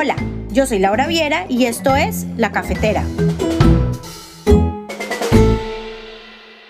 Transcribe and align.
Hola, 0.00 0.14
yo 0.52 0.64
soy 0.64 0.78
Laura 0.78 1.08
Viera 1.08 1.46
y 1.48 1.64
esto 1.64 1.96
es 1.96 2.24
La 2.36 2.52
Cafetera. 2.52 3.02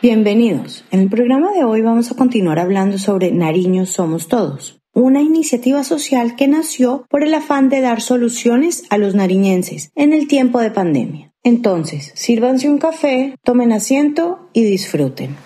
Bienvenidos. 0.00 0.86
En 0.90 1.00
el 1.00 1.10
programa 1.10 1.52
de 1.52 1.62
hoy 1.62 1.82
vamos 1.82 2.10
a 2.10 2.14
continuar 2.14 2.58
hablando 2.58 2.98
sobre 2.98 3.30
Nariños 3.30 3.90
Somos 3.90 4.28
Todos, 4.28 4.80
una 4.94 5.20
iniciativa 5.20 5.84
social 5.84 6.36
que 6.36 6.48
nació 6.48 7.04
por 7.10 7.22
el 7.22 7.34
afán 7.34 7.68
de 7.68 7.82
dar 7.82 8.00
soluciones 8.00 8.84
a 8.88 8.96
los 8.96 9.14
nariñenses 9.14 9.90
en 9.94 10.14
el 10.14 10.26
tiempo 10.26 10.60
de 10.60 10.70
pandemia. 10.70 11.30
Entonces, 11.42 12.12
sírvanse 12.14 12.70
un 12.70 12.78
café, 12.78 13.34
tomen 13.44 13.72
asiento 13.72 14.48
y 14.54 14.64
disfruten. 14.64 15.36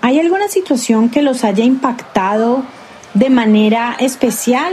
¿Hay 0.00 0.18
alguna 0.18 0.48
situación 0.48 1.10
que 1.10 1.20
los 1.20 1.44
haya 1.44 1.64
impactado 1.64 2.64
de 3.12 3.28
manera 3.28 3.94
especial? 4.00 4.72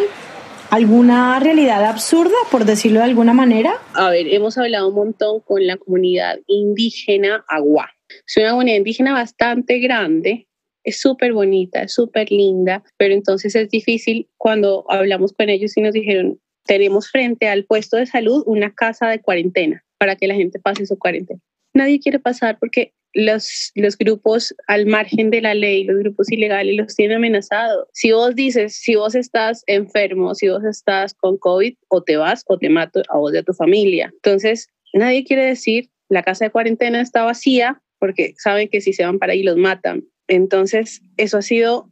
¿Alguna 0.70 1.39
realidad 1.39 1.86
absurda, 1.86 2.36
por 2.51 2.65
decirlo 2.65 3.00
de 3.00 3.05
alguna 3.05 3.33
manera? 3.33 3.75
A 3.93 4.10
ver, 4.10 4.28
hemos 4.28 4.57
hablado 4.57 4.89
un 4.89 4.96
montón 4.96 5.39
con 5.39 5.65
la 5.65 5.78
comunidad 5.78 6.39
indígena 6.46 7.46
Agua. 7.47 7.89
Es 8.28 8.36
una 8.36 8.51
comunidad 8.51 8.75
indígena 8.75 9.14
bastante 9.14 9.79
grande, 9.79 10.47
es 10.83 11.00
súper 11.00 11.32
bonita, 11.32 11.83
es 11.83 11.93
súper 11.93 12.29
linda, 12.32 12.83
pero 12.97 13.14
entonces 13.14 13.56
es 13.56 13.69
difícil 13.69 14.28
cuando 14.36 14.83
hablamos 14.89 15.32
con 15.32 15.47
ellos 15.47 15.78
y 15.78 15.82
nos 15.82 15.93
dijeron, 15.93 16.42
tenemos 16.65 17.09
frente 17.09 17.47
al 17.47 17.64
puesto 17.64 17.95
de 17.95 18.06
salud 18.06 18.43
una 18.45 18.73
casa 18.73 19.07
de 19.07 19.21
cuarentena 19.21 19.86
para 19.97 20.18
que 20.18 20.28
la 20.28 20.36
gente 20.36 20.59
pase 20.59 20.86
su 20.86 21.00
cuarentena. 21.00 21.39
Nadie 21.73 22.01
quiere 22.01 22.20
pasar 22.20 22.59
porque 22.59 22.93
los, 23.14 23.71
los 23.75 23.97
grupos 23.97 24.54
al 24.68 24.86
margen 24.86 25.29
de 25.29 25.42
la 25.42 25.54
ley, 25.54 25.84
los 25.84 26.00
grupos 26.00 26.32
ilegales 26.32 26.75
los 26.75 26.96
tienen 26.96 27.18
amenazados. 27.18 27.88
Si 27.93 28.11
vos 28.11 28.36
dices, 28.36 28.75
si 28.75 28.96
vos 28.96 29.15
estás 29.15 29.64
enfermo, 29.68 30.36
si 30.36 30.50
vos 30.50 30.64
estás 30.64 31.14
con 31.14 31.38
COVID, 31.38 31.75
o 31.89 32.03
te 32.03 32.17
vas 32.17 32.44
o 32.48 32.58
te 32.58 32.70
mato 32.70 33.02
a 33.09 33.18
vos 33.18 33.34
y 33.34 33.38
a 33.38 33.44
tu 33.44 33.54
familia. 33.54 34.12
Entonces, 34.14 34.68
nadie 34.94 35.23
quiere 35.23 35.46
decir, 35.46 35.90
la 36.09 36.23
casa 36.23 36.46
de 36.46 36.52
cuarentena 36.52 37.02
está 37.02 37.23
vacía 37.23 37.81
porque 38.00 38.34
saben 38.38 38.70
que 38.70 38.81
si 38.81 38.94
se 38.94 39.06
van 39.06 39.20
para 39.20 39.34
ahí 39.34 39.44
los 39.44 39.58
matan. 39.58 40.03
Entonces, 40.28 41.02
eso 41.18 41.38
ha 41.38 41.42
sido, 41.42 41.90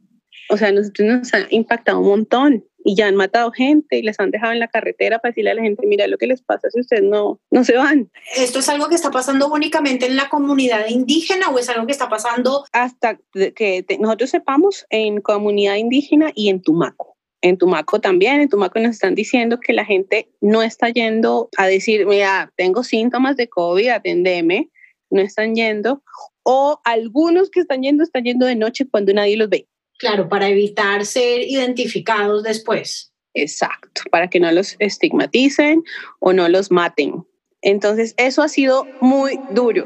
o 0.50 0.56
sea, 0.56 0.72
nosotros 0.72 1.08
nos 1.08 1.34
ha 1.34 1.46
impactado 1.50 2.00
un 2.00 2.08
montón 2.08 2.64
y 2.86 2.94
ya 2.94 3.08
han 3.08 3.16
matado 3.16 3.50
gente 3.50 3.98
y 3.98 4.02
les 4.02 4.20
han 4.20 4.30
dejado 4.30 4.52
en 4.52 4.60
la 4.60 4.68
carretera 4.68 5.18
para 5.18 5.32
decirle 5.32 5.50
a 5.50 5.54
la 5.54 5.62
gente, 5.62 5.84
mira 5.88 6.06
lo 6.06 6.18
que 6.18 6.28
les 6.28 6.40
pasa 6.40 6.70
si 6.70 6.78
ustedes 6.78 7.02
no, 7.02 7.40
no 7.50 7.64
se 7.64 7.76
van. 7.76 8.12
¿Esto 8.36 8.60
es 8.60 8.68
algo 8.68 8.88
que 8.88 8.94
está 8.94 9.10
pasando 9.10 9.48
únicamente 9.48 10.06
en 10.06 10.14
la 10.14 10.28
comunidad 10.28 10.86
indígena 10.88 11.48
o 11.50 11.58
es 11.58 11.68
algo 11.68 11.84
que 11.86 11.92
está 11.92 12.08
pasando? 12.08 12.64
Hasta 12.70 13.18
que 13.34 13.84
nosotros 13.98 14.30
sepamos 14.30 14.86
en 14.90 15.20
comunidad 15.20 15.74
indígena 15.74 16.30
y 16.36 16.48
en 16.48 16.62
Tumaco. 16.62 17.16
En 17.42 17.58
Tumaco 17.58 18.00
también, 18.00 18.40
en 18.40 18.48
Tumaco 18.48 18.78
nos 18.78 18.92
están 18.92 19.16
diciendo 19.16 19.58
que 19.58 19.72
la 19.72 19.84
gente 19.84 20.30
no 20.40 20.62
está 20.62 20.88
yendo 20.88 21.48
a 21.56 21.66
decir, 21.66 22.06
mira, 22.06 22.52
tengo 22.54 22.84
síntomas 22.84 23.36
de 23.36 23.48
COVID, 23.48 23.88
atendeme, 23.88 24.70
no 25.10 25.20
están 25.20 25.56
yendo, 25.56 26.04
o 26.44 26.80
algunos 26.84 27.50
que 27.50 27.58
están 27.58 27.82
yendo 27.82 28.04
están 28.04 28.22
yendo 28.22 28.46
de 28.46 28.54
noche 28.54 28.86
cuando 28.88 29.12
nadie 29.12 29.36
los 29.36 29.48
ve. 29.48 29.66
Claro, 29.98 30.28
para 30.28 30.48
evitar 30.48 31.06
ser 31.06 31.40
identificados 31.42 32.42
después. 32.42 33.12
Exacto, 33.34 34.02
para 34.10 34.28
que 34.28 34.40
no 34.40 34.50
los 34.50 34.76
estigmaticen 34.78 35.84
o 36.20 36.32
no 36.32 36.48
los 36.48 36.70
maten. 36.70 37.26
Entonces, 37.60 38.14
eso 38.16 38.42
ha 38.42 38.48
sido 38.48 38.86
muy 39.00 39.38
duro. 39.50 39.84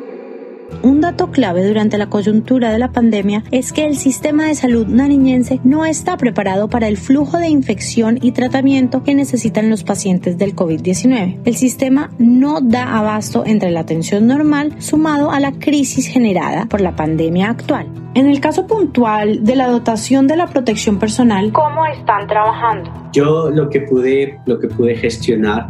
Un 0.83 1.00
dato 1.00 1.31
clave 1.31 1.66
durante 1.66 1.98
la 1.98 2.08
coyuntura 2.08 2.72
de 2.72 2.78
la 2.78 2.92
pandemia 2.92 3.44
es 3.50 3.72
que 3.72 3.84
el 3.84 3.97
sistema 3.97 4.47
de 4.47 4.55
salud 4.55 4.86
nariñense 4.86 5.61
no 5.64 5.84
está 5.84 6.16
preparado 6.16 6.69
para 6.69 6.88
el 6.88 6.97
flujo 6.97 7.38
de 7.38 7.48
infección 7.48 8.19
y 8.22 8.33
tratamiento 8.33 9.03
que 9.03 9.14
necesitan 9.14 9.69
los 9.69 9.84
pacientes 9.84 10.38
del 10.38 10.55
COVID-19. 10.55 11.41
El 11.44 11.56
sistema 11.56 12.11
no 12.19 12.61
da 12.61 12.97
abasto 12.97 13.44
entre 13.44 13.70
la 13.70 13.81
atención 13.81 14.27
normal 14.27 14.75
sumado 14.81 15.31
a 15.32 15.41
la 15.41 15.53
crisis 15.53 16.06
generada 16.06 16.66
por 16.66 16.81
la 16.81 16.97
pandemia 16.97 17.50
actual. 17.50 18.00
En 18.15 18.28
el 18.28 18.41
caso 18.41 18.66
puntual 18.66 19.44
de 19.44 19.54
la 19.54 19.69
dotación 19.69 20.26
de 20.26 20.37
la 20.37 20.48
protección 20.48 20.98
personal, 20.98 21.53
¿cómo 21.53 21.87
están 21.87 22.26
trabajando? 22.26 22.91
Yo 23.12 23.50
lo 23.50 23.71
que 23.71 23.82
pude, 23.82 24.41
lo 24.47 24.59
que 24.59 24.66
pude 24.66 24.97
gestionar 24.97 25.69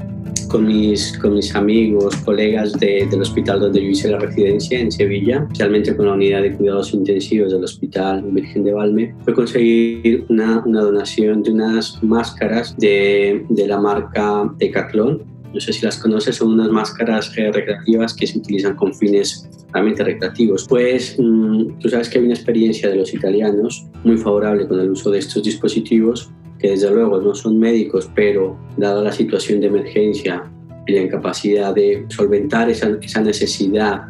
con 0.48 0.66
mis, 0.66 1.16
con 1.18 1.34
mis 1.34 1.54
amigos, 1.54 2.16
colegas 2.16 2.72
del 2.80 3.20
hospital 3.20 3.60
donde 3.60 3.82
yo 3.82 3.90
hice 3.90 4.10
la 4.10 4.18
residencia 4.18 4.80
en 4.80 4.90
Sevilla, 4.90 5.42
especialmente 5.42 5.94
con 5.94 6.06
la 6.06 6.14
unidad 6.14 6.40
de 6.40 6.54
cuidados 6.54 6.94
intensivos 6.94 7.52
del 7.52 7.62
Hospital 7.62 8.22
Virgen 8.22 8.64
de 8.64 8.72
Valme, 8.72 9.14
fue 9.22 9.34
conseguir 9.34 10.24
una, 10.28 10.62
una 10.64 10.80
donación 10.80 11.42
de 11.42 11.52
unas 11.52 12.02
máscaras 12.02 12.74
de, 12.78 13.44
de 13.48 13.66
la 13.68 13.78
marca 13.78 14.50
Decathlon. 14.56 15.22
No 15.52 15.60
sé 15.60 15.72
si 15.72 15.84
las 15.84 15.98
conoces, 15.98 16.36
son 16.36 16.52
unas 16.52 16.70
máscaras 16.70 17.32
eh, 17.36 17.50
recreativas 17.52 18.14
que 18.14 18.26
se 18.26 18.38
utilizan 18.38 18.76
con 18.76 18.94
fines 18.94 19.48
realmente 19.72 20.04
recreativos. 20.04 20.66
Pues 20.68 21.16
mm, 21.18 21.78
tú 21.78 21.88
sabes 21.88 22.08
que 22.08 22.18
hay 22.18 22.24
una 22.24 22.34
experiencia 22.34 22.88
de 22.88 22.96
los 22.96 23.12
italianos 23.12 23.86
muy 24.04 24.16
favorable 24.16 24.66
con 24.66 24.80
el 24.80 24.90
uso 24.90 25.10
de 25.10 25.18
estos 25.18 25.42
dispositivos 25.42 26.30
que 26.58 26.70
desde 26.70 26.90
luego 26.90 27.20
no 27.20 27.34
son 27.34 27.58
médicos, 27.58 28.10
pero 28.14 28.58
dada 28.76 29.02
la 29.02 29.12
situación 29.12 29.60
de 29.60 29.68
emergencia 29.68 30.44
y 30.86 30.92
la 30.92 31.02
incapacidad 31.02 31.74
de 31.74 32.04
solventar 32.08 32.68
esa, 32.68 32.98
esa 33.00 33.22
necesidad 33.22 34.02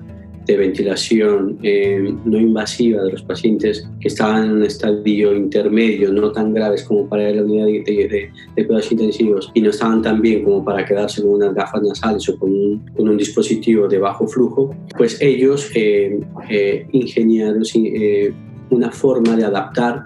de 0.51 0.57
ventilación 0.57 1.59
eh, 1.63 2.13
no 2.25 2.39
invasiva 2.39 3.03
de 3.03 3.13
los 3.13 3.23
pacientes 3.23 3.89
que 4.01 4.09
estaban 4.09 4.45
en 4.45 4.53
un 4.53 4.65
estadio 4.65 5.35
intermedio, 5.35 6.13
no 6.13 6.33
tan 6.33 6.53
graves 6.53 6.85
como 6.85 7.09
para 7.09 7.31
la 7.31 7.43
unidad 7.43 7.67
de, 7.67 7.83
de, 7.85 8.31
de 8.57 8.67
cuidados 8.67 8.91
intensivos 8.93 9.51
y 9.55 9.61
no 9.61 9.71
estaban 9.71 10.03
tan 10.03 10.21
bien 10.21 10.45
como 10.45 10.65
para 10.65 10.85
quedarse 10.85 11.23
con 11.23 11.33
unas 11.33 11.55
gafas 11.55 11.83
nasales 11.83 12.29
o 12.29 12.39
con 12.39 12.51
un, 12.51 12.87
con 12.97 13.09
un 13.09 13.17
dispositivo 13.17 13.89
de 13.89 13.99
bajo 13.99 14.27
flujo, 14.27 14.75
pues 14.97 15.21
ellos 15.21 15.71
eh, 15.75 16.21
eh, 16.49 16.87
ingeniaron 16.93 17.63
eh, 17.75 18.33
una 18.71 18.91
forma 18.91 19.37
de 19.37 19.45
adaptar 19.45 20.05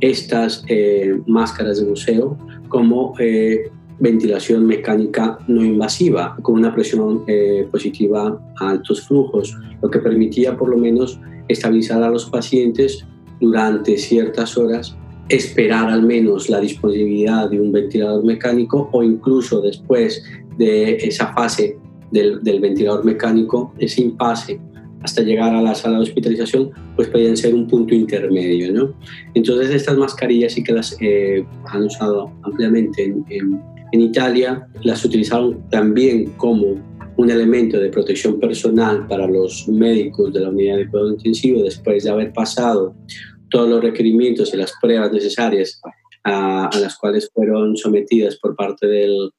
estas 0.00 0.64
máscaras 1.26 1.80
de 1.80 1.86
museo 1.86 2.36
como 2.68 3.14
ventilación 4.02 4.66
mecánica 4.66 5.38
no 5.46 5.64
invasiva, 5.64 6.36
con 6.42 6.56
una 6.56 6.74
presión 6.74 7.22
eh, 7.28 7.68
positiva 7.70 8.36
a 8.58 8.70
altos 8.70 9.02
flujos, 9.06 9.56
lo 9.80 9.88
que 9.88 10.00
permitía 10.00 10.56
por 10.56 10.70
lo 10.70 10.76
menos 10.76 11.20
estabilizar 11.46 12.02
a 12.02 12.10
los 12.10 12.28
pacientes 12.28 13.06
durante 13.40 13.96
ciertas 13.96 14.58
horas, 14.58 14.96
esperar 15.28 15.88
al 15.88 16.02
menos 16.02 16.50
la 16.50 16.58
disponibilidad 16.58 17.48
de 17.48 17.60
un 17.60 17.70
ventilador 17.70 18.24
mecánico 18.24 18.90
o 18.92 19.04
incluso 19.04 19.60
después 19.60 20.24
de 20.58 20.96
esa 20.96 21.32
fase 21.32 21.78
del, 22.10 22.40
ventilador 22.60 23.04
mecánico, 23.04 23.72
ese 23.78 24.02
impasse 24.02 24.60
hasta 25.02 25.22
llegar 25.22 25.54
a 25.54 25.62
la 25.62 25.74
sala 25.74 25.96
de 25.96 26.02
hospitalización, 26.02 26.70
pues 26.96 27.08
podían 27.08 27.36
ser 27.36 27.54
un 27.54 27.68
punto 27.68 27.94
intermedio. 27.94 28.72
¿no? 28.72 28.94
Entonces 29.34 29.70
estas 29.70 29.96
mascarillas 29.96 30.52
sí 30.52 30.62
que 30.62 30.72
las 30.72 30.96
eh, 31.00 31.44
han 31.66 31.84
usado 31.84 32.32
ampliamente 32.42 33.04
en, 33.04 33.24
en, 33.28 33.60
Italia, 34.00 34.66
las 34.82 35.04
utilizaron 35.04 35.68
también 35.68 36.32
como 36.36 36.80
un 37.16 37.30
elemento 37.30 37.78
de 37.78 37.90
protección 37.90 38.40
personal 38.40 39.06
para 39.06 39.26
los 39.26 39.68
médicos 39.68 40.32
de 40.32 40.40
la 40.40 40.48
unidad 40.48 40.78
de 40.78 40.88
cuidado 40.88 41.12
intensivo 41.12 41.62
después 41.62 42.04
de 42.04 42.10
haber 42.10 42.32
pasado 42.32 42.94
todos 43.50 43.68
los 43.68 43.82
requerimientos 43.82 44.52
y 44.54 44.56
las 44.56 44.72
pruebas 44.80 45.12
necesarias 45.12 45.80
a, 46.24 46.66
a 46.66 46.78
las 46.78 46.96
cuales 46.96 47.30
fueron 47.32 47.76
sometidas 47.76 48.38
por 48.38 48.56
parte 48.56 48.86
del, 48.86 49.30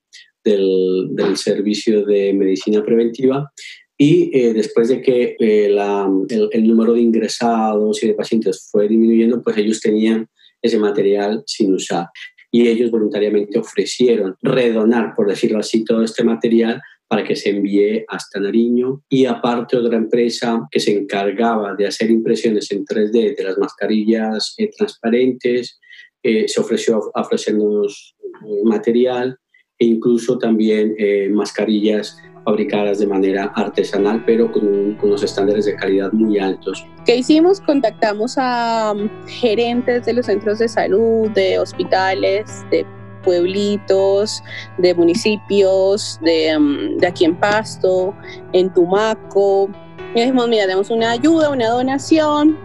del, 0.43 1.09
del, 1.11 1.35
servicio 1.37 2.05
de 2.05 2.33
medicina 2.33 2.83
preventiva 2.83 3.51
y 3.97 4.37
eh, 4.37 4.53
después 4.53 4.89
de 4.89 5.01
que 5.01 5.35
eh, 5.39 5.69
la, 5.69 6.07
el, 6.29 6.49
el, 6.51 6.67
número 6.67 6.93
de 6.93 7.01
ingresados 7.01 8.03
y 8.03 8.07
de 8.07 8.13
pacientes 8.13 8.67
fue 8.71 8.87
disminuyendo, 8.87 9.41
pues 9.41 9.57
ellos 9.57 9.79
tenían 9.79 10.27
ese 10.61 10.77
material 10.77 11.43
sin 11.45 11.73
usar. 11.73 12.07
Y 12.53 12.67
ellos 12.67 12.91
voluntariamente 12.91 13.57
ofrecieron 13.57 14.35
redonar, 14.41 15.13
por 15.15 15.27
decirlo 15.27 15.59
así, 15.59 15.83
todo 15.83 16.03
este 16.03 16.23
material 16.23 16.81
para 17.07 17.23
que 17.23 17.35
se 17.35 17.49
envíe 17.49 18.05
hasta 18.07 18.39
Nariño. 18.39 19.01
Y 19.09 19.25
aparte 19.25 19.75
otra 19.75 19.97
empresa 19.97 20.67
que 20.69 20.79
se 20.79 20.95
encargaba 20.95 21.73
de 21.75 21.87
hacer 21.87 22.11
impresiones 22.11 22.71
en 22.71 22.85
3D 22.85 23.35
de 23.35 23.43
las 23.43 23.57
mascarillas 23.57 24.53
eh, 24.57 24.69
transparentes, 24.75 25.79
se 26.23 26.61
ofreció 26.61 27.11
a 27.13 27.21
ofrecernos 27.21 28.15
material 28.63 29.37
e 29.77 29.85
incluso 29.85 30.37
también 30.37 30.95
mascarillas 31.31 32.15
fabricadas 32.43 32.99
de 32.99 33.07
manera 33.07 33.51
artesanal, 33.55 34.23
pero 34.25 34.51
con, 34.51 34.95
con, 34.95 35.09
unos 35.09 35.23
estándares 35.23 35.65
de 35.65 35.75
calidad 35.75 36.11
muy 36.11 36.39
altos. 36.39 36.85
¿Qué 37.05 37.17
hicimos? 37.17 37.61
Contactamos 37.61 38.35
a 38.37 38.93
um, 38.95 39.09
gerentes 39.27 40.05
de 40.05 40.13
los 40.13 40.25
centros 40.25 40.59
de 40.59 40.67
salud, 40.67 41.29
de 41.31 41.59
hospitales, 41.59 42.65
de 42.69 42.85
pueblitos, 43.23 44.43
de 44.77 44.93
municipios, 44.93 46.19
de, 46.21 46.57
um, 46.57 46.97
de 46.97 47.07
aquí 47.07 47.25
en 47.25 47.35
Pasto, 47.35 48.15
en 48.51 48.71
Tumaco. 48.73 49.69
Y 50.15 50.19
dijimos, 50.19 50.47
mira, 50.47 50.67
damos 50.67 50.89
una 50.89 51.11
ayuda, 51.11 51.49
una 51.49 51.69
donación. 51.69 52.57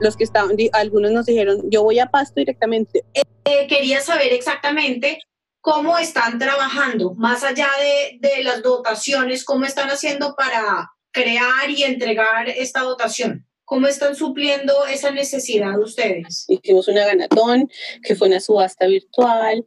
Los 0.00 0.16
que 0.16 0.24
estaban, 0.24 0.56
algunos 0.72 1.10
nos 1.12 1.26
dijeron, 1.26 1.58
yo 1.70 1.82
voy 1.82 1.98
a 1.98 2.06
Pasto 2.06 2.40
directamente. 2.40 3.04
Eh, 3.14 3.66
quería 3.68 4.00
saber 4.00 4.32
exactamente 4.32 5.18
¿cómo 5.60 5.98
están 5.98 6.38
trabajando? 6.38 7.14
Más 7.14 7.44
allá 7.44 7.68
de, 7.80 8.18
de 8.28 8.42
las 8.42 8.62
dotaciones, 8.62 9.44
¿cómo 9.44 9.64
están 9.64 9.90
haciendo 9.90 10.34
para 10.34 10.90
crear 11.12 11.70
y 11.70 11.84
entregar 11.84 12.48
esta 12.48 12.80
dotación? 12.80 13.46
¿Cómo 13.64 13.86
están 13.86 14.16
supliendo 14.16 14.84
esa 14.86 15.12
necesidad 15.12 15.78
ustedes? 15.78 16.44
Hicimos 16.48 16.88
una 16.88 17.06
ganatón, 17.06 17.70
que 18.02 18.16
fue 18.16 18.28
una 18.28 18.40
subasta 18.40 18.86
virtual. 18.86 19.64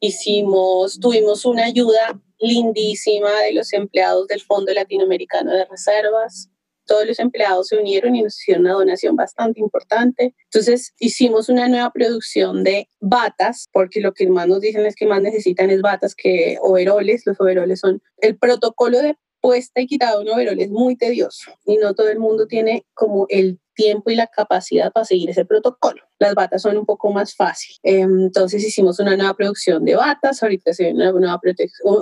Hicimos, 0.00 0.98
tuvimos 0.98 1.44
una 1.44 1.64
ayuda 1.64 2.20
lindísima 2.40 3.30
de 3.42 3.52
los 3.52 3.72
empleados 3.72 4.26
del 4.26 4.40
Fondo 4.40 4.72
Latinoamericano 4.72 5.52
de 5.52 5.66
Reservas. 5.66 6.50
Todos 6.86 7.06
los 7.06 7.18
empleados 7.18 7.68
se 7.68 7.76
unieron 7.76 8.14
y 8.14 8.22
nos 8.22 8.38
hicieron 8.38 8.64
una 8.64 8.74
donación 8.74 9.16
bastante 9.16 9.60
importante. 9.60 10.34
Entonces 10.44 10.92
hicimos 10.98 11.48
una 11.48 11.68
nueva 11.68 11.90
producción 11.92 12.64
de 12.64 12.88
batas, 13.00 13.68
porque 13.72 14.00
lo 14.00 14.12
que 14.12 14.28
más 14.28 14.48
nos 14.48 14.60
dicen 14.60 14.86
es 14.86 14.94
que 14.94 15.06
más 15.06 15.22
necesitan 15.22 15.70
es 15.70 15.82
batas 15.82 16.14
que 16.14 16.58
overoles. 16.60 17.26
Los 17.26 17.40
overoles 17.40 17.80
son 17.80 18.02
el 18.18 18.36
protocolo 18.36 19.00
de 19.00 19.16
puesta 19.44 19.82
y 19.82 19.86
quitada 19.86 20.18
un 20.18 20.28
overol 20.30 20.58
es 20.58 20.70
muy 20.70 20.96
tedioso 20.96 21.50
y 21.66 21.76
no 21.76 21.92
todo 21.92 22.08
el 22.08 22.18
mundo 22.18 22.46
tiene 22.46 22.86
como 22.94 23.26
el 23.28 23.60
tiempo 23.74 24.10
y 24.10 24.14
la 24.14 24.26
capacidad 24.26 24.90
para 24.90 25.04
seguir 25.04 25.28
ese 25.28 25.44
protocolo. 25.44 26.00
Las 26.18 26.34
batas 26.34 26.62
son 26.62 26.78
un 26.78 26.86
poco 26.86 27.12
más 27.12 27.34
fáciles. 27.34 27.78
Entonces 27.82 28.64
hicimos 28.64 29.00
una 29.00 29.18
nueva 29.18 29.34
producción 29.34 29.84
de 29.84 29.96
batas, 29.96 30.42
ahorita 30.42 30.72
se 30.72 30.84
viene 30.84 31.10
una 31.12 31.20
nueva 31.20 31.40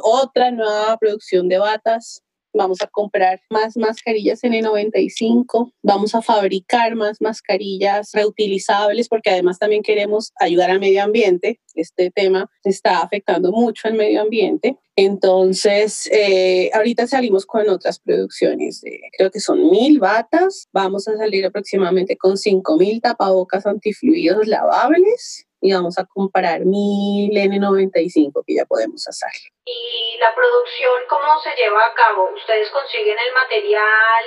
otra 0.04 0.52
nueva 0.52 0.96
producción 0.98 1.48
de 1.48 1.58
batas 1.58 2.22
vamos 2.52 2.80
a 2.82 2.86
comprar 2.86 3.40
más 3.50 3.76
mascarillas 3.76 4.42
N95, 4.42 5.72
vamos 5.82 6.14
a 6.14 6.22
fabricar 6.22 6.94
más 6.94 7.20
mascarillas 7.20 8.10
reutilizables 8.12 9.08
porque 9.08 9.30
además 9.30 9.58
también 9.58 9.82
queremos 9.82 10.32
ayudar 10.38 10.70
al 10.70 10.80
medio 10.80 11.02
ambiente. 11.02 11.60
Este 11.74 12.10
tema 12.10 12.50
está 12.64 13.00
afectando 13.00 13.50
mucho 13.50 13.88
al 13.88 13.94
medio 13.94 14.20
ambiente. 14.22 14.76
Entonces, 14.94 16.08
eh, 16.12 16.70
ahorita 16.74 17.06
salimos 17.06 17.46
con 17.46 17.68
otras 17.70 17.98
producciones, 17.98 18.82
creo 19.16 19.30
que 19.30 19.40
son 19.40 19.70
mil 19.70 19.98
batas, 19.98 20.68
vamos 20.70 21.08
a 21.08 21.16
salir 21.16 21.46
aproximadamente 21.46 22.18
con 22.18 22.36
cinco 22.36 22.76
mil 22.76 23.00
tapabocas 23.00 23.64
antifluidos 23.64 24.46
lavables 24.46 25.46
y 25.62 25.72
vamos 25.72 25.96
a 25.96 26.04
comprar 26.04 26.64
mil 26.66 27.30
N95 27.30 28.44
que 28.44 28.56
ya 28.56 28.66
podemos 28.66 29.06
hacer. 29.06 29.30
¿Y 29.64 30.18
la 30.18 30.34
producción 30.34 30.90
cómo 31.08 31.38
se 31.40 31.50
lleva 31.50 31.86
a 31.86 31.94
cabo? 31.94 32.30
¿Ustedes 32.34 32.68
consiguen 32.70 33.16
el 33.16 33.32
material? 33.32 34.24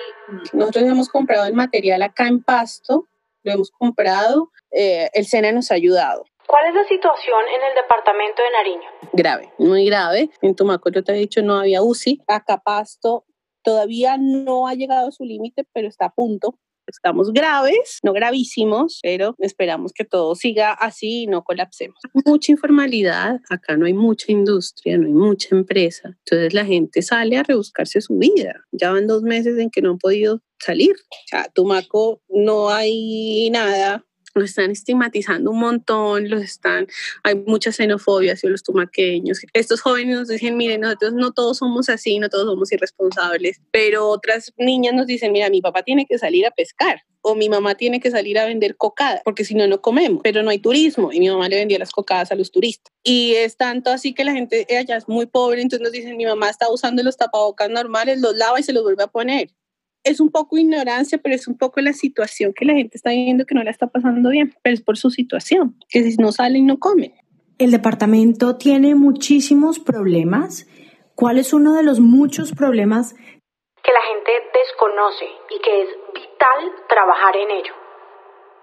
Nosotros 0.54 0.86
hemos 0.86 1.10
comprado 1.10 1.46
el 1.46 1.54
material 1.54 2.02
acá 2.04 2.28
en 2.28 2.42
Pasto, 2.42 3.06
lo 3.44 3.52
hemos 3.52 3.70
comprado, 3.70 4.50
eh, 4.72 5.10
el 5.14 5.26
SENA 5.26 5.52
nos 5.52 5.72
ha 5.72 5.76
ayudado. 5.76 6.24
¿Cuál 6.48 6.68
es 6.68 6.76
la 6.76 6.86
situación 6.86 7.42
en 7.54 7.64
el 7.70 7.76
departamento 7.76 8.42
de 8.42 8.52
Nariño? 8.52 8.90
Grave, 9.12 9.52
muy 9.58 9.86
grave. 9.86 10.30
En 10.42 10.56
Tumaco, 10.56 10.90
yo 10.90 11.04
te 11.04 11.12
he 11.12 11.16
dicho, 11.16 11.42
no 11.42 11.60
había 11.60 11.82
UCI. 11.82 12.22
Acá 12.28 12.62
Pasto 12.64 13.26
todavía 13.62 14.16
no 14.20 14.68
ha 14.68 14.76
llegado 14.76 15.10
a 15.10 15.12
su 15.12 15.26
límite, 15.26 15.66
pero 15.74 15.88
está 15.88 16.06
a 16.06 16.14
punto 16.14 16.56
estamos 16.88 17.32
graves, 17.34 18.00
no 18.04 18.14
gravísimos, 18.14 19.00
pero 19.02 19.36
esperamos 19.40 19.92
que 19.94 20.06
todo 20.06 20.36
siga 20.36 20.74
así 20.74 21.24
y 21.24 21.28
no 21.28 21.44
colapsemos. 21.44 21.98
Mucha 22.26 22.52
informalidad, 22.52 23.40
acá 23.50 23.78
no 23.78 23.86
hay 23.86 23.94
mucha 23.94 24.32
industria, 24.32 24.98
no 24.98 25.08
hay 25.08 25.14
mucha 25.14 25.56
empresa, 25.56 26.18
entonces 26.26 26.54
la 26.54 26.66
gente 26.66 27.02
sale 27.02 27.38
a 27.38 27.44
rebuscarse 27.44 28.02
su 28.02 28.18
vida. 28.18 28.56
Ya 28.72 28.92
van 28.92 29.08
dos 29.08 29.24
meses 29.24 29.58
en 29.58 29.70
que 29.70 29.82
no 29.82 29.92
han 29.92 29.98
podido 29.98 30.42
salir. 30.60 30.96
O 30.96 31.28
sea, 31.28 31.50
Tumaco 31.54 32.22
no 32.30 32.70
hay 32.70 33.50
nada, 33.52 34.06
lo 34.36 34.44
están 34.44 34.72
estigmatizando 34.72 35.50
un 35.50 35.60
montón, 35.60 36.30
los 36.30 36.42
están, 36.42 36.88
hay 37.24 37.36
mucha 37.36 37.72
xenofobia 37.72 38.34
hacia 38.34 38.50
los 38.50 38.64
tumaqueños. 38.64 39.40
Estos 39.54 39.82
jóvenes 39.82 40.18
nos 40.18 40.28
dicen, 40.28 40.58
miren, 40.58 40.82
nosotros 40.82 41.14
no 41.14 41.32
todos 41.32 41.58
somos 41.60 41.90
así, 41.90 42.20
no 42.20 42.30
todos 42.30 42.46
somos 42.46 42.72
irresponsables, 42.72 43.62
pero 43.72 44.10
otras 44.10 44.54
niñas 44.58 44.94
nos 44.94 45.08
dicen, 45.08 45.32
mira, 45.32 45.50
mi 45.50 45.62
papá 45.62 45.84
tiene 45.84 46.06
que 46.06 46.18
salir 46.18 46.46
a 46.46 46.52
pescar 46.52 47.02
o 47.22 47.34
mi 47.34 47.50
mamá 47.50 47.74
tiene 47.74 48.00
que 48.00 48.12
salir 48.12 48.38
a 48.38 48.46
vender 48.46 48.78
cocada, 48.78 49.22
porque 49.26 49.46
si 49.46 49.56
no, 49.56 49.66
no 49.68 49.82
comemos, 49.82 50.22
pero 50.24 50.44
no 50.44 50.52
hay 50.52 50.60
turismo 50.60 51.12
y 51.12 51.20
mi 51.20 51.28
mamá 51.28 51.50
le 51.50 51.56
vendía 51.56 51.80
las 51.80 51.92
cocadas 51.92 52.32
a 52.32 52.36
los 52.36 52.52
turistas. 52.52 52.94
Y 53.04 53.34
es 53.36 53.58
tanto 53.58 53.90
así 53.90 54.14
que 54.14 54.24
la 54.24 54.34
gente 54.34 54.68
allá 54.78 54.98
es 54.98 55.08
muy 55.08 55.26
pobre, 55.26 55.62
entonces 55.62 55.82
nos 55.82 55.92
dicen, 55.92 56.18
mi 56.18 56.26
mamá 56.26 56.50
está 56.50 56.70
usando 56.70 57.02
los 57.02 57.18
tapabocas 57.18 57.70
normales, 57.70 58.20
los 58.20 58.36
lava 58.36 58.60
y 58.60 58.64
se 58.64 58.74
los 58.74 58.84
vuelve 58.84 59.04
a 59.04 59.08
poner 59.08 59.50
es 60.06 60.20
un 60.20 60.30
poco 60.30 60.58
ignorancia, 60.58 61.18
pero 61.18 61.36
es 61.36 61.48
un 61.48 61.58
poco 61.58 61.82
la 61.82 61.92
situación 61.92 62.54
que 62.54 62.64
la 62.64 62.74
gente 62.74 62.96
está 62.96 63.10
viviendo 63.10 63.46
que 63.46 63.56
no 63.56 63.64
la 63.64 63.72
está 63.72 63.88
pasando 63.88 64.30
bien, 64.30 64.54
pero 64.64 64.76
es 64.76 64.82
por 64.82 64.98
su 64.98 65.10
situación, 65.10 65.78
que 65.90 66.04
si 66.04 66.16
no 66.18 66.32
salen 66.32 66.68
no 66.68 66.78
comen. 66.78 67.14
El 67.58 67.72
departamento 67.72 68.56
tiene 68.56 68.96
muchísimos 68.96 69.80
problemas. 69.80 70.68
¿Cuál 71.16 71.40
es 71.40 71.54
uno 71.54 71.74
de 71.74 71.84
los 71.84 72.00
muchos 72.00 72.54
problemas 72.54 73.14
que 73.14 73.92
la 73.92 74.02
gente 74.10 74.32
desconoce 74.54 75.26
y 75.50 75.62
que 75.62 75.82
es 75.82 75.88
vital 76.14 76.72
trabajar 76.88 77.36
en 77.36 77.52
ello? 77.52 77.74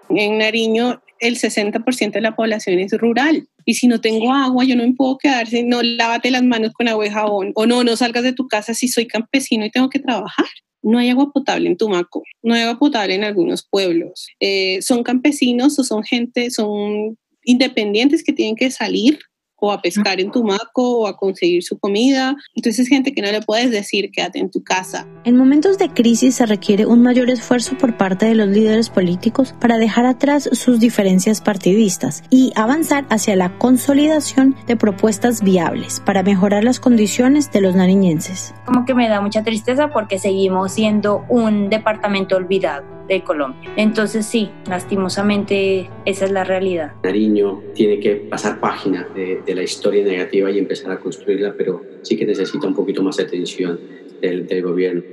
En 0.09 0.37
Nariño 0.37 1.01
el 1.19 1.37
60% 1.37 2.11
de 2.11 2.21
la 2.21 2.35
población 2.35 2.79
es 2.79 2.93
rural. 2.93 3.47
Y 3.65 3.75
si 3.75 3.87
no 3.87 3.99
tengo 4.01 4.33
agua, 4.33 4.65
yo 4.65 4.75
no 4.75 4.83
me 4.83 4.93
puedo 4.93 5.17
quedar, 5.17 5.47
no 5.65 5.81
lávate 5.81 6.31
las 6.31 6.43
manos 6.43 6.73
con 6.73 6.87
agua 6.87 7.05
y 7.05 7.09
jabón. 7.09 7.51
O 7.55 7.65
no, 7.65 7.83
no 7.83 7.95
salgas 7.95 8.23
de 8.23 8.33
tu 8.33 8.47
casa 8.47 8.73
si 8.73 8.87
soy 8.87 9.07
campesino 9.07 9.65
y 9.65 9.71
tengo 9.71 9.89
que 9.89 9.99
trabajar 9.99 10.45
no 10.83 10.99
hay 10.99 11.09
agua 11.09 11.31
potable 11.31 11.67
en 11.67 11.77
Tumaco, 11.77 12.23
no 12.43 12.53
hay 12.53 12.61
agua 12.61 12.77
potable 12.77 13.15
en 13.15 13.23
algunos 13.23 13.65
pueblos. 13.67 14.27
Eh, 14.39 14.81
son 14.81 15.03
campesinos 15.03 15.79
o 15.79 15.83
son 15.83 16.03
gente, 16.03 16.51
son 16.51 17.17
independientes 17.43 18.23
que 18.23 18.33
tienen 18.33 18.55
que 18.55 18.69
salir 18.69 19.19
o 19.63 19.71
a 19.71 19.81
pescar 19.81 20.19
en 20.19 20.29
Tumaco 20.29 20.99
o 20.99 21.07
a 21.07 21.15
conseguir 21.15 21.63
su 21.63 21.79
comida. 21.79 22.35
Entonces 22.53 22.79
es 22.79 22.89
gente 22.89 23.13
que 23.13 23.21
no 23.21 23.31
le 23.31 23.41
puedes 23.41 23.71
decir 23.71 24.11
quédate 24.11 24.39
en 24.39 24.51
tu 24.51 24.61
casa. 24.61 25.07
En 25.23 25.37
momentos 25.37 25.77
de 25.77 25.87
crisis 25.87 26.35
se 26.35 26.45
requiere 26.45 26.85
un 26.85 27.01
mayor 27.01 27.29
esfuerzo 27.29 27.77
por 27.77 27.95
parte 27.95 28.25
de 28.25 28.35
los 28.35 28.49
líderes 28.49 28.89
políticos 28.89 29.55
para 29.61 29.77
dejar 29.77 30.05
atrás 30.05 30.49
sus 30.51 30.81
diferencias 30.81 31.39
partidistas 31.39 32.23
y 32.29 32.51
avanzar 32.55 33.05
hacia 33.09 33.37
la 33.37 33.57
consolidación 33.57 34.53
de 34.67 34.75
propuestas 34.75 35.41
viables 35.41 36.01
para 36.05 36.23
mejorar 36.23 36.65
las 36.65 36.81
condiciones 36.81 37.49
de 37.53 37.61
los 37.61 37.73
nariñenses. 37.73 38.53
Como 38.65 38.83
que 38.83 38.93
me 38.93 39.07
da 39.07 39.21
mucha 39.21 39.43
tristeza 39.43 39.91
porque 39.93 40.19
seguimos 40.19 40.73
siendo 40.73 41.23
un 41.29 41.69
departamento 41.69 42.35
olvidado 42.35 42.92
de 43.07 43.23
Colombia. 43.23 43.71
Entonces 43.75 44.25
sí, 44.25 44.49
lastimosamente 44.67 45.89
esa 46.05 46.25
es 46.25 46.31
la 46.31 46.43
realidad. 46.43 46.93
Nariño 47.03 47.61
tiene 47.73 47.99
que 47.99 48.15
pasar 48.15 48.59
página 48.59 49.07
de, 49.15 49.41
de, 49.45 49.55
la 49.55 49.63
historia 49.63 50.03
negativa 50.03 50.49
y 50.51 50.59
empezar 50.59 50.91
a 50.91 50.99
construirla, 50.99 51.53
pero 51.57 51.81
sí 52.01 52.17
que 52.17 52.25
necesita 52.25 52.67
un 52.67 52.75
poquito 52.75 53.03
más 53.03 53.17
de 53.17 53.23
atención 53.23 53.79
del, 54.21 54.47
del 54.47 54.61
gobierno. 54.61 55.03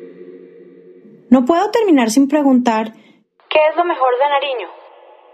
No 1.29 1.45
puedo 1.45 1.71
terminar 1.71 2.11
sin 2.11 2.29
preguntar, 2.29 2.93
¿qué 3.49 3.59
es 3.71 3.77
lo 3.77 3.85
mejor 3.85 4.11
de 4.19 4.29
Nariño? 4.29 4.80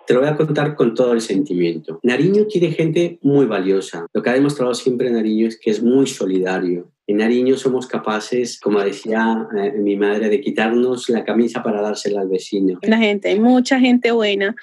Te 0.07 0.15
lo 0.15 0.21
voy 0.21 0.29
a 0.29 0.37
contar 0.37 0.77
con 0.77 0.95
todo 0.95 1.13
el 1.15 1.21
sentimiento. 1.21 1.99
Nariño 2.05 2.47
tiene 2.47 2.71
gente 2.71 3.19
muy 3.23 3.47
valiosa. 3.47 4.07
Lo 4.13 4.23
que 4.23 4.31
ha 4.31 4.35
demostrado 4.35 4.73
siempre 4.73 5.11
Nariño 5.11 5.49
es 5.49 5.59
que 5.59 5.71
es 5.71 5.83
muy 5.83 6.07
solidario. 6.07 6.93
En 7.09 7.17
Nariño 7.17 7.57
somos 7.57 7.89
capaces, 7.89 8.61
como 8.61 8.81
decía 8.81 9.49
eh, 9.57 9.73
mi 9.73 9.97
madre, 9.97 10.29
de 10.29 10.41
quitarnos 10.41 11.09
la 11.09 11.25
camisa 11.25 11.63
para 11.63 11.83
dársela 11.83 12.21
al 12.21 12.29
vecino. 12.29 12.79
La 12.83 12.99
gente, 12.99 13.31
hay 13.31 13.41
mucha 13.41 13.81
gente 13.81 14.13
buena, 14.13 14.55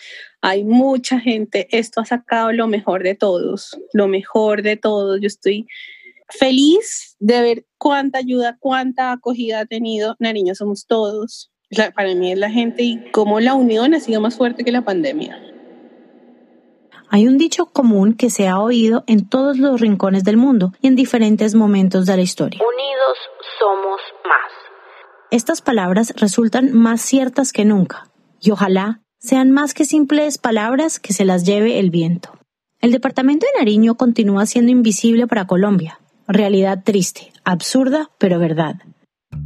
hay 0.41 0.63
mucha 0.63 1.19
gente. 1.19 1.67
Esto 1.71 1.99
ha 1.99 2.05
sacado 2.05 2.53
lo 2.53 2.67
mejor 2.67 3.03
de 3.03 3.15
todos, 3.15 3.77
lo 3.93 4.07
mejor 4.07 4.61
de 4.61 4.77
todos. 4.77 5.19
Yo 5.19 5.27
estoy 5.27 5.67
feliz 6.29 7.17
de 7.19 7.41
ver 7.41 7.65
cuánta 7.77 8.19
ayuda, 8.19 8.57
cuánta 8.59 9.11
acogida 9.11 9.59
ha 9.59 9.65
tenido 9.65 10.15
Nariño 10.19 10.55
Somos 10.55 10.87
Todos 10.87 11.52
para 11.95 12.13
mí 12.15 12.31
es 12.31 12.37
la 12.37 12.49
gente 12.49 12.83
y 12.83 13.11
cómo 13.11 13.39
la 13.39 13.53
unión 13.53 13.93
ha 13.93 13.99
sido 13.99 14.21
más 14.21 14.35
fuerte 14.35 14.63
que 14.63 14.71
la 14.71 14.83
pandemia. 14.83 15.39
Hay 17.09 17.27
un 17.27 17.37
dicho 17.37 17.67
común 17.67 18.13
que 18.13 18.31
se 18.31 18.47
ha 18.47 18.59
oído 18.59 19.03
en 19.05 19.29
todos 19.29 19.59
los 19.59 19.79
rincones 19.79 20.23
del 20.23 20.37
mundo 20.37 20.71
y 20.81 20.87
en 20.87 20.95
diferentes 20.95 21.53
momentos 21.53 22.07
de 22.07 22.15
la 22.15 22.23
historia. 22.23 22.59
Unidos 22.59 23.17
somos 23.59 24.01
más. 24.25 24.51
Estas 25.29 25.61
palabras 25.61 26.13
resultan 26.17 26.73
más 26.73 27.01
ciertas 27.01 27.51
que 27.51 27.65
nunca 27.65 28.09
y 28.41 28.51
ojalá 28.51 29.01
sean 29.19 29.51
más 29.51 29.73
que 29.73 29.85
simples 29.85 30.37
palabras 30.37 30.99
que 30.99 31.13
se 31.13 31.23
las 31.23 31.45
lleve 31.45 31.79
el 31.79 31.91
viento. 31.91 32.31
El 32.81 32.91
departamento 32.91 33.45
de 33.45 33.59
Nariño 33.59 33.95
continúa 33.95 34.45
siendo 34.45 34.71
invisible 34.71 35.27
para 35.27 35.47
Colombia. 35.47 35.99
Realidad 36.27 36.83
triste, 36.83 37.31
absurda, 37.45 38.09
pero 38.17 38.39
verdad. 38.39 38.75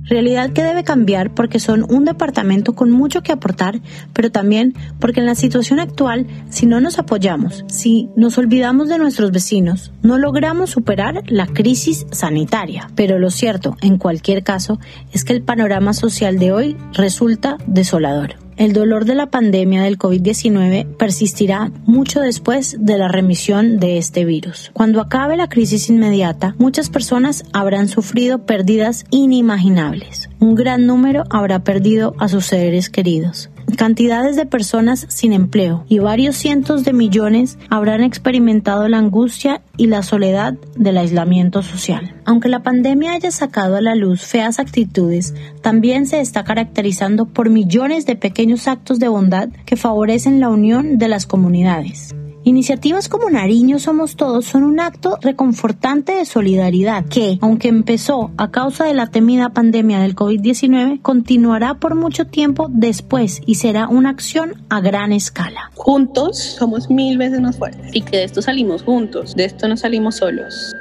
Realidad 0.03 0.51
que 0.51 0.63
debe 0.63 0.83
cambiar 0.83 1.33
porque 1.33 1.59
son 1.59 1.85
un 1.89 2.05
departamento 2.05 2.73
con 2.73 2.91
mucho 2.91 3.21
que 3.21 3.31
aportar, 3.31 3.81
pero 4.13 4.31
también 4.31 4.73
porque 4.99 5.19
en 5.19 5.25
la 5.25 5.35
situación 5.35 5.79
actual, 5.79 6.27
si 6.49 6.65
no 6.65 6.79
nos 6.79 6.97
apoyamos, 6.97 7.65
si 7.67 8.09
nos 8.15 8.37
olvidamos 8.37 8.87
de 8.87 8.97
nuestros 8.97 9.31
vecinos, 9.31 9.91
no 10.03 10.17
logramos 10.17 10.69
superar 10.69 11.23
la 11.27 11.47
crisis 11.47 12.05
sanitaria. 12.11 12.89
Pero 12.95 13.19
lo 13.19 13.29
cierto, 13.29 13.75
en 13.81 13.97
cualquier 13.97 14.43
caso, 14.43 14.79
es 15.11 15.23
que 15.23 15.33
el 15.33 15.41
panorama 15.41 15.93
social 15.93 16.39
de 16.39 16.51
hoy 16.53 16.77
resulta 16.93 17.57
desolador. 17.67 18.46
El 18.57 18.73
dolor 18.73 19.05
de 19.05 19.15
la 19.15 19.29
pandemia 19.29 19.83
del 19.83 19.97
COVID-19 19.97 20.97
persistirá 20.97 21.71
mucho 21.85 22.21
después 22.21 22.75
de 22.79 22.97
la 22.97 23.07
remisión 23.07 23.79
de 23.79 23.97
este 23.97 24.25
virus. 24.25 24.71
Cuando 24.73 24.99
acabe 24.99 25.37
la 25.37 25.47
crisis 25.47 25.89
inmediata, 25.89 26.55
muchas 26.57 26.89
personas 26.89 27.43
habrán 27.53 27.87
sufrido 27.87 28.45
pérdidas 28.45 29.05
inimaginables. 29.11 30.29
Un 30.39 30.55
gran 30.55 30.85
número 30.85 31.23
habrá 31.29 31.63
perdido 31.63 32.15
a 32.19 32.27
sus 32.27 32.45
seres 32.45 32.89
queridos 32.89 33.49
cantidades 33.75 34.35
de 34.35 34.45
personas 34.45 35.05
sin 35.09 35.33
empleo 35.33 35.85
y 35.89 35.99
varios 35.99 36.35
cientos 36.35 36.83
de 36.83 36.93
millones 36.93 37.57
habrán 37.69 38.03
experimentado 38.03 38.87
la 38.87 38.97
angustia 38.97 39.61
y 39.75 39.87
la 39.87 40.03
soledad 40.03 40.53
del 40.75 40.97
aislamiento 40.97 41.61
social. 41.61 42.15
Aunque 42.25 42.49
la 42.49 42.63
pandemia 42.63 43.13
haya 43.13 43.31
sacado 43.31 43.75
a 43.75 43.81
la 43.81 43.95
luz 43.95 44.21
feas 44.21 44.59
actitudes, 44.59 45.33
también 45.61 46.05
se 46.05 46.21
está 46.21 46.43
caracterizando 46.43 47.25
por 47.25 47.49
millones 47.49 48.05
de 48.05 48.15
pequeños 48.15 48.67
actos 48.67 48.99
de 48.99 49.07
bondad 49.07 49.49
que 49.65 49.75
favorecen 49.75 50.39
la 50.39 50.49
unión 50.49 50.97
de 50.97 51.07
las 51.07 51.25
comunidades. 51.25 52.15
Iniciativas 52.47 53.09
como 53.09 53.29
Nariño 53.29 53.77
Somos 53.77 54.15
Todos 54.15 54.45
son 54.45 54.63
un 54.63 54.79
acto 54.79 55.17
reconfortante 55.21 56.13
de 56.13 56.23
solidaridad 56.23 57.03
que, 57.03 57.37
aunque 57.41 57.67
empezó 57.67 58.31
a 58.37 58.51
causa 58.51 58.85
de 58.85 58.93
la 58.93 59.07
temida 59.07 59.49
pandemia 59.49 59.99
del 59.99 60.15
COVID-19, 60.15 61.01
continuará 61.01 61.73
por 61.73 61.95
mucho 61.95 62.27
tiempo 62.27 62.67
después 62.69 63.41
y 63.45 63.55
será 63.55 63.89
una 63.89 64.11
acción 64.11 64.63
a 64.69 64.79
gran 64.79 65.11
escala. 65.11 65.71
Juntos 65.75 66.37
somos 66.37 66.89
mil 66.89 67.17
veces 67.17 67.41
más 67.41 67.57
fuertes 67.57 67.93
y 67.93 67.99
que 67.99 68.15
de 68.15 68.23
esto 68.23 68.41
salimos 68.41 68.81
juntos, 68.81 69.35
de 69.35 69.43
esto 69.43 69.67
no 69.67 69.75
salimos 69.75 70.15
solos. 70.15 70.73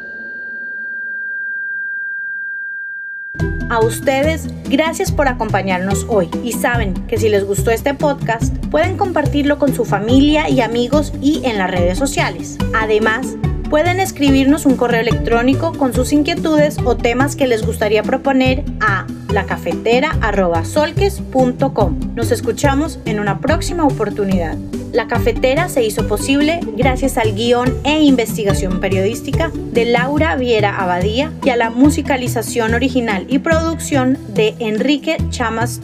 A 3.68 3.80
ustedes, 3.80 4.46
gracias 4.70 5.10
por 5.10 5.26
acompañarnos 5.26 6.06
hoy 6.08 6.28
y 6.44 6.52
saben 6.52 6.94
que 7.08 7.18
si 7.18 7.28
les 7.28 7.44
gustó 7.44 7.72
este 7.72 7.94
podcast, 7.94 8.54
pueden 8.68 8.96
compartirlo 8.96 9.58
con 9.58 9.74
su 9.74 9.84
familia 9.84 10.48
y 10.48 10.60
amigos 10.60 11.12
y 11.20 11.44
en 11.44 11.58
las 11.58 11.68
redes 11.68 11.98
sociales. 11.98 12.58
Además, 12.74 13.36
pueden 13.68 13.98
escribirnos 13.98 14.66
un 14.66 14.76
correo 14.76 15.00
electrónico 15.00 15.72
con 15.72 15.92
sus 15.92 16.12
inquietudes 16.12 16.76
o 16.84 16.96
temas 16.96 17.34
que 17.34 17.48
les 17.48 17.66
gustaría 17.66 18.04
proponer 18.04 18.64
a 18.80 19.06
lacafetera.solques.com. 19.30 22.14
Nos 22.14 22.32
escuchamos 22.32 22.98
en 23.04 23.20
una 23.20 23.40
próxima 23.40 23.84
oportunidad. 23.84 24.56
La 24.92 25.08
cafetera 25.08 25.68
se 25.68 25.84
hizo 25.84 26.08
posible 26.08 26.60
gracias 26.76 27.18
al 27.18 27.34
guion 27.34 27.76
e 27.84 28.02
investigación 28.02 28.80
periodística 28.80 29.50
de 29.54 29.84
Laura 29.84 30.36
Viera 30.36 30.78
Abadía 30.78 31.32
y 31.44 31.50
a 31.50 31.56
la 31.56 31.68
musicalización 31.70 32.72
original 32.74 33.26
y 33.28 33.40
producción 33.40 34.16
de 34.28 34.54
Enrique 34.58 35.18
Chamas. 35.30 35.80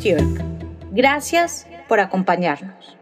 Gracias 0.92 1.66
por 1.88 2.00
acompañarnos. 2.00 3.01